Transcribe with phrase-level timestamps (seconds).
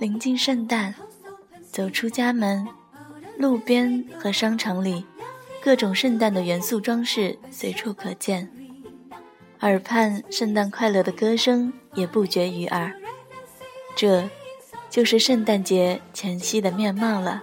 [0.00, 0.94] 临近圣诞，
[1.70, 2.66] 走出家门，
[3.38, 5.06] 路边和商场里，
[5.62, 8.52] 各种圣诞的元素装饰随处可见，
[9.60, 12.92] 耳畔圣诞快乐的歌声也不绝于耳。
[13.96, 14.28] 这，
[14.94, 17.42] 就是圣诞节前夕的面貌了。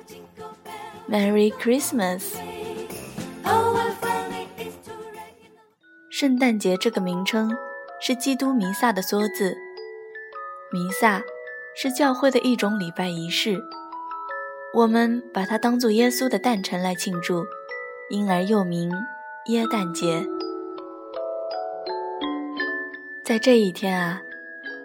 [1.09, 2.35] Merry Christmas！
[6.09, 7.53] 圣诞节这个名称
[7.99, 9.57] 是基督弥撒的缩字。
[10.71, 11.21] 弥撒
[11.75, 13.61] 是教会的一种礼拜仪式，
[14.73, 17.45] 我们把它当做耶稣的诞辰来庆祝，
[18.09, 18.89] 因而又名
[19.47, 20.25] 耶诞节。
[23.25, 24.21] 在这一天啊，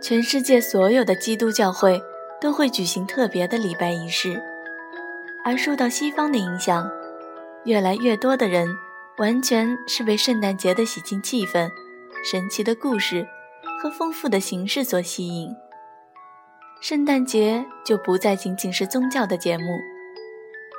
[0.02, 2.02] 全世界所有的基督教会
[2.40, 4.42] 都会举行特别的礼拜仪式，
[5.44, 6.88] 而受到西方的影响，
[7.64, 8.68] 越来越多的人
[9.18, 11.70] 完全是被圣诞节的喜庆气氛、
[12.24, 13.26] 神奇的故事
[13.80, 15.54] 和丰富的形式所吸引。
[16.80, 19.64] 圣诞节就不再仅仅是宗教的节目，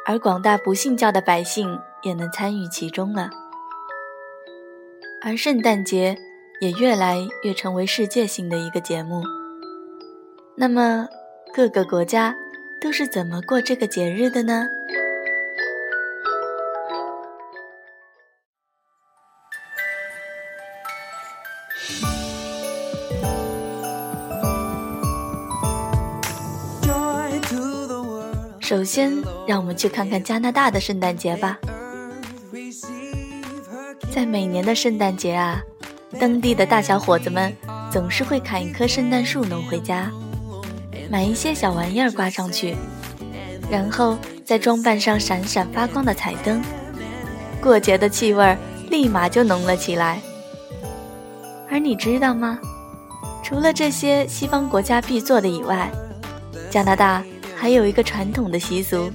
[0.06, 3.30] 而广大不信教的百姓也能参与其中了。
[5.24, 6.16] 而圣诞节
[6.62, 9.24] 也越来越成为世界性的一个节目。
[10.56, 11.08] 那么，
[11.58, 12.36] 各个国家
[12.80, 14.68] 都是怎么过这个节日的呢？
[28.60, 29.12] 首先，
[29.48, 31.58] 让我们去看看加拿大的圣诞节吧。
[34.12, 35.60] 在每年的圣诞节啊，
[36.20, 37.52] 当地的大小伙子们
[37.92, 40.12] 总是会砍一棵圣诞树弄回家，
[41.10, 42.76] 买一些小玩意儿挂上去，
[43.70, 46.62] 然后再装扮上闪闪发光的彩灯，
[47.62, 48.58] 过节的气味儿
[48.90, 50.20] 立马就浓了起来。
[51.70, 52.60] 而你知道吗？
[53.44, 55.90] 除了这些西方国家必做的以外，
[56.70, 57.24] 加拿大
[57.56, 59.10] 还有一个传统的习俗，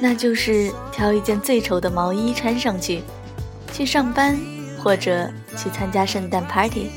[0.00, 3.02] 那就是挑一件最丑的毛衣穿上去，
[3.72, 4.38] 去上班
[4.82, 6.90] 或者去参加圣诞 party。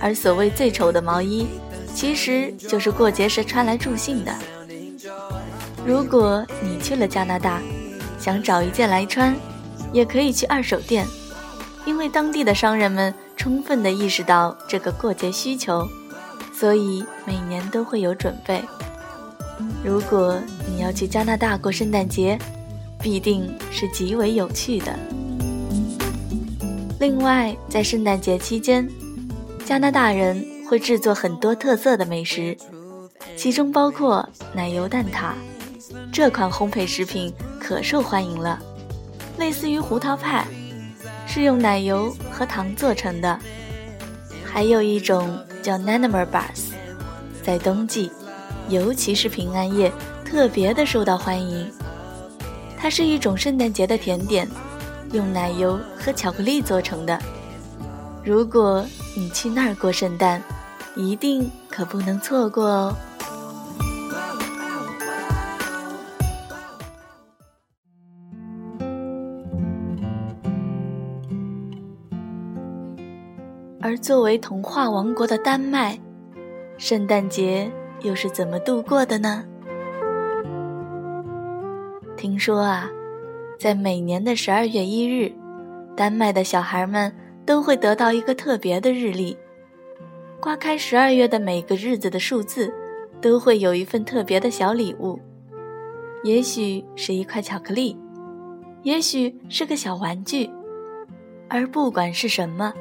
[0.00, 1.46] 而所谓最丑的毛衣，
[1.94, 4.34] 其实就是过节时穿来助兴的。
[5.86, 7.60] 如果你去了加拿大，
[8.18, 9.34] 想找一件来穿，
[9.92, 11.06] 也可以去二手店，
[11.86, 15.86] 因为当地的商人们充分地意识到这个过节需求，
[16.52, 18.62] 所以每年都会有准备。
[19.84, 22.38] 如果你要去加拿大过圣诞节，
[23.00, 24.98] 必定是极为有趣的。
[26.98, 28.88] 另外，在圣诞节期间，
[29.66, 32.56] 加拿大人会制作很多特色的美食，
[33.36, 35.32] 其中包括奶油蛋挞。
[36.12, 38.58] 这款烘焙食品可受欢迎了，
[39.38, 40.46] 类似于胡桃派，
[41.26, 43.38] 是用奶油和糖做成的。
[44.44, 46.72] 还有一种叫 Nanamur Bars，
[47.42, 48.10] 在冬季。
[48.70, 49.92] 尤其是平安夜，
[50.24, 51.70] 特别的受到欢迎。
[52.78, 54.48] 它是一种圣诞节的甜点，
[55.12, 57.20] 用奶油和巧克力做成的。
[58.24, 58.82] 如果
[59.16, 60.42] 你去那儿过圣诞，
[60.96, 62.96] 一定可不能错过哦。
[73.80, 75.98] 而作为童话王国的丹麦，
[76.78, 77.70] 圣诞节。
[78.02, 79.42] 又是怎么度过的呢？
[82.18, 82.90] 听说啊，
[83.58, 85.32] 在每年的十二月一日，
[85.96, 87.10] 丹麦的小孩们
[87.46, 89.36] 都会得到一个特别的日历，
[90.40, 92.72] 刮开十二月的每个日子的数字，
[93.20, 95.18] 都会有一份特别的小礼物，
[96.22, 97.96] 也许是一块巧克力，
[98.82, 100.50] 也许是个小玩具，
[101.48, 102.72] 而不管是什么，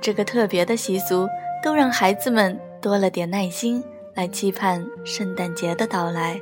[0.00, 1.28] 这个特别的习俗
[1.62, 3.82] 都让孩子们多了点耐心。
[4.14, 6.40] 来期盼圣诞节的到来。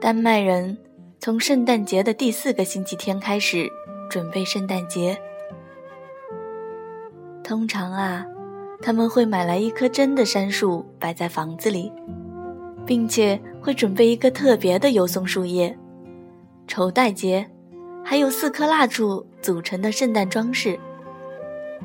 [0.00, 0.76] 丹麦人
[1.20, 3.70] 从圣诞节的第四个星期天开始
[4.10, 5.16] 准备圣诞节。
[7.46, 8.26] 通常啊，
[8.82, 11.92] 他们会买来一棵真的杉树摆在房子里，
[12.84, 15.78] 并且会准备一个特别的油松树叶、
[16.66, 17.48] 绸带结，
[18.04, 20.76] 还有四颗蜡烛组成的圣诞装饰。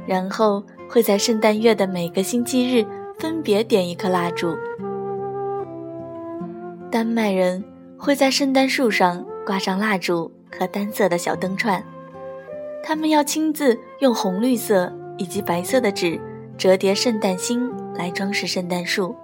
[0.07, 2.83] 然后会在圣诞月的每个星期日。
[3.19, 4.57] 分别点一颗蜡烛。
[6.89, 7.63] 丹麦人
[7.95, 11.83] 会在圣诞树上挂上蜡烛和单色的小灯串，
[12.83, 14.91] 他们要亲自用红绿色
[15.21, 16.19] 以及白色的纸
[16.57, 19.15] 折叠圣诞星来装饰圣诞树，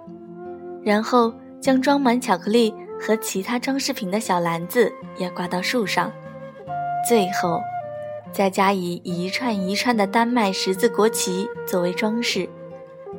[0.80, 6.12] 然后将装满巧克力和其他装饰品的小篮子也挂到树上，
[7.08, 7.60] 最后
[8.30, 12.48] 再加以一串一串的丹麦十字国旗作为装饰，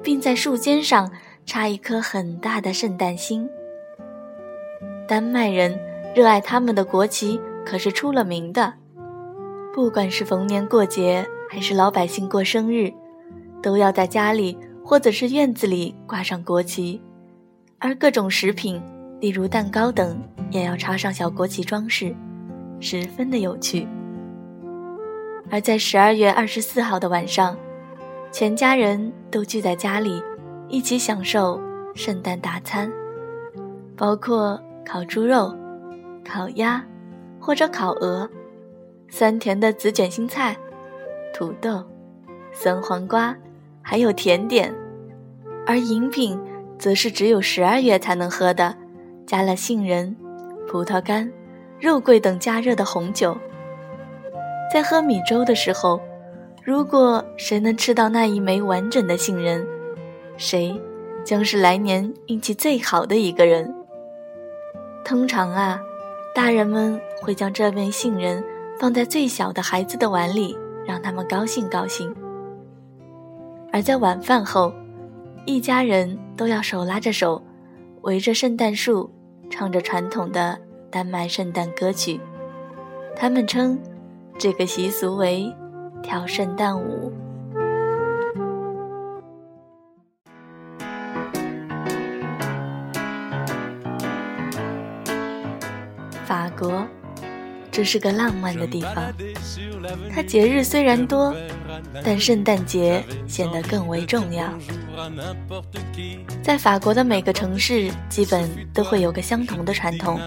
[0.02, 1.12] 并在树尖上
[1.46, 3.50] 插一颗很大的圣诞星。
[5.06, 5.78] 丹麦人
[6.16, 8.76] 热爱他们的国旗，可是出了名的。
[9.74, 12.94] 不管是逢年过节，还是老百姓过生日，
[13.62, 14.56] 都要在家里
[14.86, 17.02] 或者是院子里挂上国旗，
[17.80, 18.80] 而各种食品。
[19.20, 20.18] 例如蛋糕等，
[20.50, 22.16] 也要插上小国旗装饰，
[22.80, 23.86] 十分的有趣。
[25.50, 27.58] 而在十二月二十四号的晚上，
[28.32, 30.24] 全家人都聚在家里，
[30.70, 31.60] 一起享受
[31.94, 32.90] 圣诞大餐，
[33.98, 35.54] 包括烤猪肉、
[36.24, 36.82] 烤鸭
[37.42, 38.30] 或者烤鹅，
[39.10, 40.56] 酸甜的紫卷心菜、
[41.40, 41.82] 土豆、
[42.52, 43.34] 酸黄瓜，
[43.82, 44.76] 还有甜点。
[45.66, 46.38] 而饮品，
[46.78, 48.76] 则是只有十二月才能喝的。
[49.26, 50.14] 加了杏仁、
[50.68, 51.32] 葡萄干、
[51.80, 53.38] 肉桂等加热的红酒。
[54.74, 56.02] 在喝米粥的时候，
[56.62, 59.66] 如果谁能吃到那一枚完整的杏仁，
[60.36, 60.78] 谁
[61.24, 63.74] 将是来年运气最好的一个人。
[65.06, 65.80] 通常啊，
[66.36, 68.44] 大人们会将这枚杏仁
[68.78, 70.58] 放在最小的孩子的碗里，
[70.90, 72.12] 让他们高兴高兴。
[73.72, 74.74] 而在晚饭后，
[75.46, 77.40] 一家人都要手拉着手，
[78.02, 79.08] 围着圣诞树。
[79.52, 80.60] 唱着传统的
[80.92, 82.20] 丹麦圣诞歌曲，
[83.16, 83.80] 他们称
[84.38, 85.52] 这个习俗为
[86.04, 87.12] 跳圣诞舞。
[96.26, 96.86] 法国，
[97.72, 99.14] 这是个浪漫的地方。
[100.14, 101.34] 它节日虽然多，
[102.04, 104.52] 但圣诞节显得更为重要。
[106.44, 110.20] 在法国的每个城市，基本都会有个相同的传统，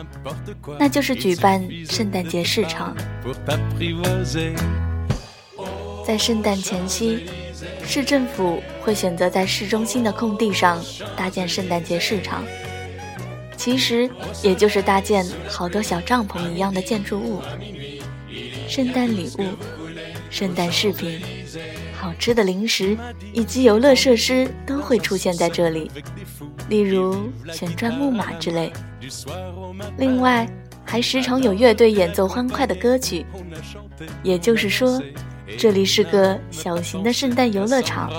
[0.79, 2.97] 那就是举办圣诞节市场。
[6.07, 7.27] 在圣诞前夕，
[7.85, 10.83] 市政府会选择在市中心的空地上
[11.17, 12.43] 搭建圣诞节市场，
[13.63, 14.11] 其实
[14.43, 17.41] 也就是搭建好多小帐篷一样的建筑物。
[18.69, 19.45] 圣诞礼物、
[20.31, 21.23] 圣诞饰品。
[21.95, 22.99] 好吃的零食
[23.33, 25.89] 以及游乐设施都会出现在这里，
[26.69, 28.73] 例如旋转木马之类。
[29.97, 30.45] 另外，
[30.85, 33.25] 还时常有乐队演奏欢快的歌曲。
[34.25, 35.01] 也就是说，
[35.57, 38.11] 这里是个小型的圣诞游乐场。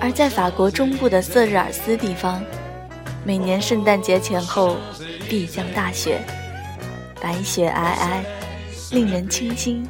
[0.00, 2.40] 而在法国中部的瑟日尔斯地方，
[3.24, 4.76] 每年圣诞节前后
[5.28, 6.20] 必降大雪，
[7.20, 8.22] 白雪皑皑，
[8.94, 9.88] 令人清新。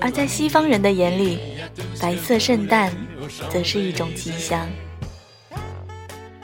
[0.00, 1.38] 而在西方人的眼里，
[2.00, 2.90] 白色圣诞
[3.50, 4.66] 则是一种吉祥。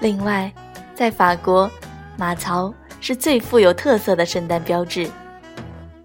[0.01, 0.53] 另外，
[0.95, 1.71] 在法国，
[2.19, 5.11] 马槽是最富有特色的圣诞标志，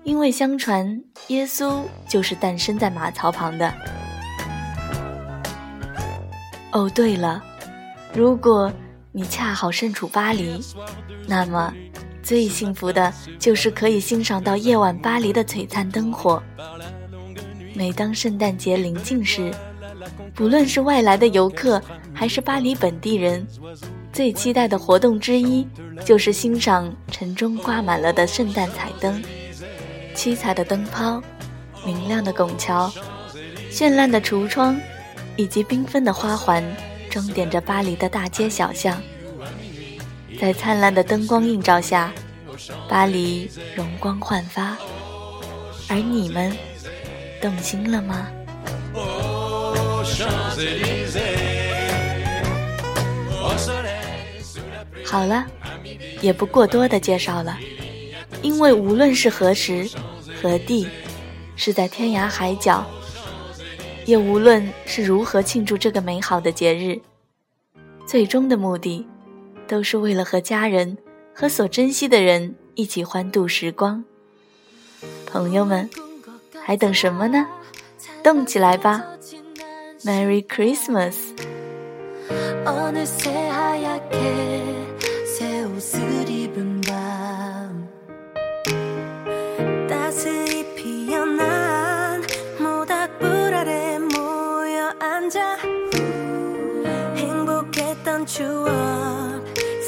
[0.04, 3.74] 因为相传耶稣就是诞生在马槽旁的。
[6.72, 7.44] 哦，对了，
[8.16, 8.72] 如果
[9.16, 10.60] 你恰好身处巴黎，
[11.28, 11.72] 那么
[12.24, 16.42] 最幸福的就是可以欣赏到夜晚巴黎的璀璨灯火。
[17.76, 19.54] 每当圣诞节临近时，
[20.34, 21.80] 不论是外来的游客
[22.12, 23.46] 还是巴黎本地人，
[24.12, 25.68] 最期待的活动之一
[26.04, 29.24] 就是欣赏城中挂满了的圣诞彩灯。
[30.16, 31.22] 七彩的灯泡、
[31.86, 32.92] 明亮的拱桥、
[33.70, 34.76] 绚烂的橱窗，
[35.36, 36.64] 以及缤纷的花环，
[37.10, 39.02] 装点着巴黎的大街小巷。
[40.44, 42.12] 在灿烂的灯光映照下，
[42.90, 44.78] 巴黎容光焕发，
[45.88, 46.54] 而你们。
[47.42, 48.28] 动心了吗？
[55.06, 55.46] 好了，
[56.20, 57.58] 也不过多的介绍了，
[58.42, 59.90] 因为无论是何时
[60.42, 60.90] 何地，
[61.56, 62.86] 是在天涯海角，
[64.04, 67.00] 也无论是如何庆祝这个美好的节日，
[68.06, 69.08] 最终的目的，
[69.68, 70.98] 都是为了和家人、
[71.34, 74.04] 和所珍惜的人一起欢度时光。
[75.26, 75.90] 朋友们，
[76.62, 77.48] 还等什么呢？
[78.24, 79.04] 动起来吧
[80.04, 81.16] ！Merry Christmas！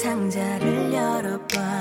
[0.05, 1.79] 상자를 열어봐.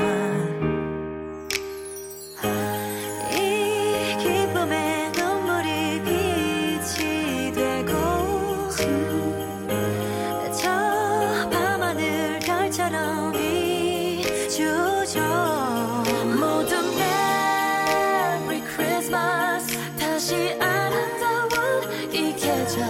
[3.33, 7.93] 이 기쁨에 눈물이 빛이 되고
[10.59, 10.71] 저
[11.51, 15.21] 밤하늘 별처럼 비추죠
[16.41, 19.67] 모든 Merry Christmas.
[19.99, 21.51] 다시 아름다운
[22.11, 22.83] 이 계절.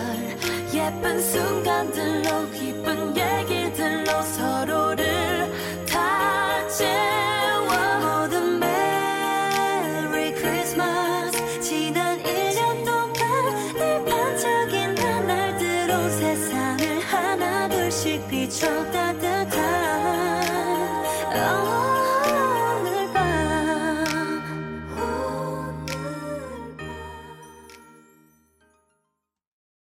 [0.72, 4.83] 예쁜 순간들로 기쁜 얘기들로 서로